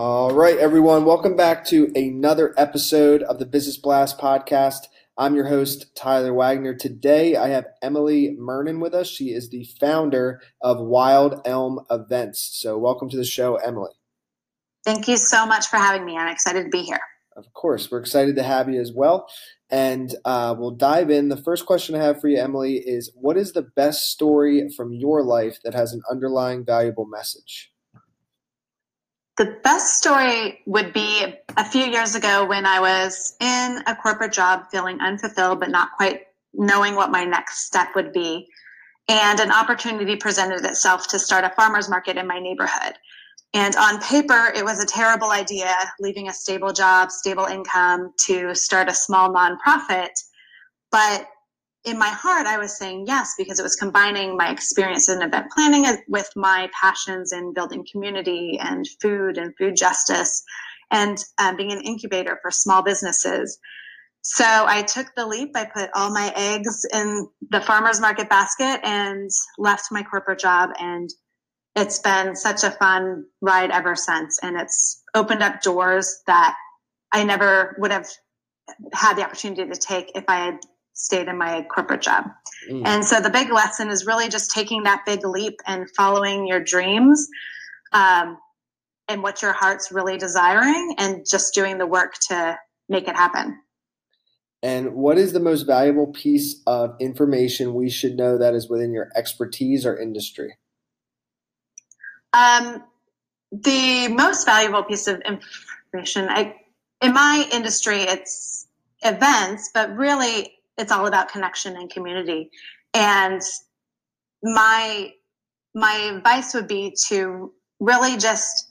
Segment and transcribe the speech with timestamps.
[0.00, 1.04] All right, everyone.
[1.04, 4.86] Welcome back to another episode of the Business Blast podcast.
[5.16, 6.72] I'm your host, Tyler Wagner.
[6.72, 9.08] Today, I have Emily Murnen with us.
[9.08, 12.60] She is the founder of Wild Elm Events.
[12.60, 13.90] So, welcome to the show, Emily.
[14.84, 16.16] Thank you so much for having me.
[16.16, 17.00] I'm excited to be here.
[17.36, 19.26] Of course, we're excited to have you as well.
[19.68, 21.28] And uh, we'll dive in.
[21.28, 24.92] The first question I have for you, Emily, is what is the best story from
[24.92, 27.72] your life that has an underlying valuable message?
[29.38, 31.24] The best story would be
[31.56, 35.92] a few years ago when I was in a corporate job feeling unfulfilled, but not
[35.96, 36.22] quite
[36.52, 38.48] knowing what my next step would be.
[39.08, 42.94] And an opportunity presented itself to start a farmer's market in my neighborhood.
[43.54, 48.56] And on paper, it was a terrible idea, leaving a stable job, stable income to
[48.56, 50.10] start a small nonprofit.
[50.90, 51.28] But
[51.88, 55.46] in my heart, I was saying yes because it was combining my experience in event
[55.54, 60.42] planning with my passions in building community and food and food justice
[60.90, 63.58] and um, being an incubator for small businesses.
[64.22, 65.52] So I took the leap.
[65.54, 70.70] I put all my eggs in the farmer's market basket and left my corporate job.
[70.78, 71.08] And
[71.76, 74.38] it's been such a fun ride ever since.
[74.42, 76.56] And it's opened up doors that
[77.12, 78.08] I never would have
[78.92, 80.58] had the opportunity to take if I had
[80.98, 82.24] stayed in my corporate job.
[82.70, 82.82] Mm.
[82.84, 86.60] And so the big lesson is really just taking that big leap and following your
[86.60, 87.28] dreams
[87.92, 88.36] um,
[89.06, 92.58] and what your heart's really desiring and just doing the work to
[92.88, 93.58] make it happen.
[94.60, 98.92] And what is the most valuable piece of information we should know that is within
[98.92, 100.56] your expertise or industry?
[102.32, 102.82] Um,
[103.52, 106.56] the most valuable piece of information, I,
[107.00, 108.66] in my industry, it's
[109.02, 112.50] events, but really it's all about connection and community.
[112.94, 113.42] And
[114.42, 115.12] my
[115.74, 118.68] my advice would be to really just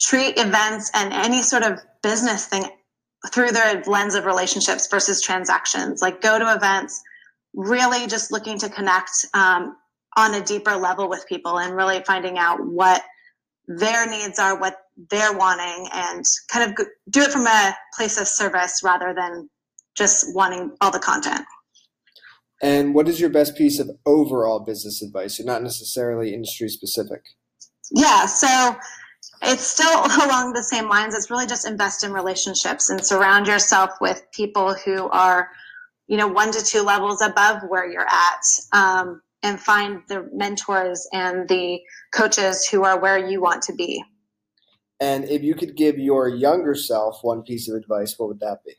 [0.00, 2.64] treat events and any sort of business thing
[3.32, 6.02] through the lens of relationships versus transactions.
[6.02, 7.02] Like go to events
[7.54, 9.76] really just looking to connect um,
[10.16, 13.02] on a deeper level with people and really finding out what
[13.66, 14.78] their needs are what
[15.08, 19.48] they're wanting and kind of do it from a place of service rather than
[19.96, 21.42] just wanting all the content.
[22.62, 25.38] And what is your best piece of overall business advice?
[25.38, 27.22] You're not necessarily industry specific.
[27.90, 28.76] Yeah, so
[29.42, 31.14] it's still along the same lines.
[31.14, 35.48] It's really just invest in relationships and surround yourself with people who are,
[36.06, 38.42] you know, one to two levels above where you're at.
[38.72, 41.80] Um, and find the mentors and the
[42.12, 44.04] coaches who are where you want to be.
[45.00, 48.58] And if you could give your younger self one piece of advice, what would that
[48.64, 48.74] be?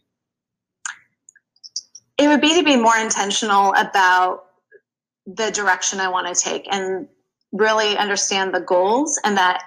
[2.23, 4.45] It would be to be more intentional about
[5.25, 7.07] the direction I want to take and
[7.51, 9.61] really understand the goals and that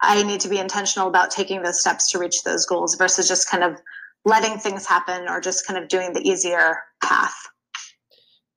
[0.00, 3.50] I need to be intentional about taking those steps to reach those goals versus just
[3.50, 3.80] kind of
[4.24, 7.34] letting things happen or just kind of doing the easier path.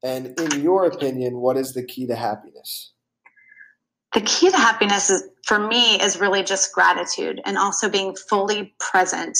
[0.04, 2.94] And in your opinion, what is the key to happiness?
[4.14, 8.76] The key to happiness is, for me is really just gratitude and also being fully
[8.80, 9.38] present.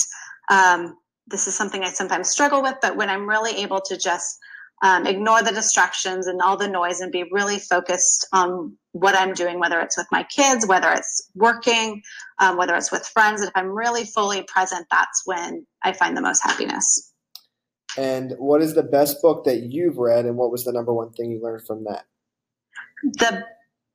[0.50, 0.96] Um,
[1.32, 4.38] this is something I sometimes struggle with, but when I'm really able to just
[4.82, 9.32] um, ignore the distractions and all the noise and be really focused on what I'm
[9.32, 12.02] doing, whether it's with my kids, whether it's working,
[12.38, 16.16] um, whether it's with friends, and if I'm really fully present, that's when I find
[16.16, 17.12] the most happiness.
[17.96, 21.12] And what is the best book that you've read, and what was the number one
[21.12, 22.04] thing you learned from that?
[23.04, 23.44] The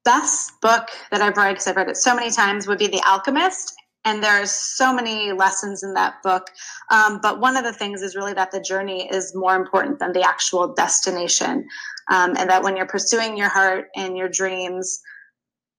[0.06, 3.04] best book that I've read, because I've read it so many times, would be The
[3.06, 3.74] Alchemist
[4.08, 6.50] and there's so many lessons in that book.
[6.90, 10.14] Um, but one of the things is really that the journey is more important than
[10.14, 11.68] the actual destination.
[12.10, 15.02] Um, and that when you're pursuing your heart and your dreams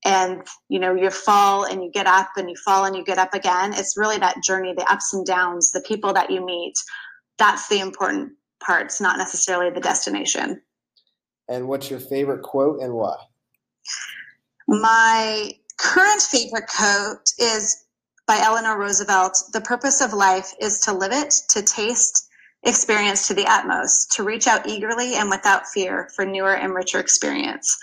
[0.05, 3.19] and you know you fall and you get up and you fall and you get
[3.19, 6.75] up again it's really that journey the ups and downs the people that you meet.
[7.39, 10.61] That's the important parts not necessarily the destination.
[11.49, 13.17] And what's your favorite quote and why?
[14.69, 17.87] My current favorite quote is
[18.29, 22.29] by Eleanor Roosevelt, the purpose of life is to live it, to taste
[22.63, 27.01] experience to the utmost, to reach out eagerly and without fear for newer and richer
[27.01, 27.75] experience.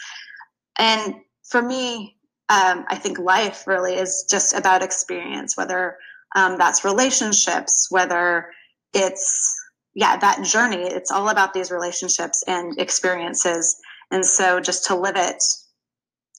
[0.78, 1.16] And
[1.50, 2.16] for me,
[2.50, 5.98] um, I think life really is just about experience, whether
[6.36, 8.52] um, that's relationships, whether
[8.94, 9.52] it's,
[9.96, 10.84] yeah, that journey.
[10.84, 13.76] It's all about these relationships and experiences.
[14.12, 15.44] And so just to live it,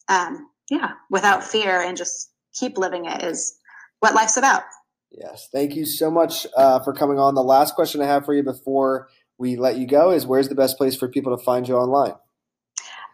[0.08, 3.58] um, yeah, without fear and just keep living it is
[4.00, 4.62] what life's about.
[5.10, 5.48] Yes.
[5.52, 7.34] Thank you so much uh, for coming on.
[7.34, 9.08] The last question I have for you before
[9.38, 12.14] we let you go is where's the best place for people to find you online?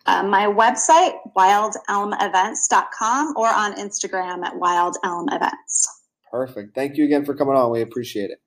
[0.05, 5.87] Uh, my website, wildelmevents.com, or on Instagram at wildelmevents.
[6.31, 6.75] Perfect.
[6.75, 7.71] Thank you again for coming on.
[7.71, 8.39] We appreciate it.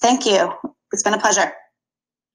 [0.00, 0.52] Thank you.
[0.92, 1.52] It's been a pleasure.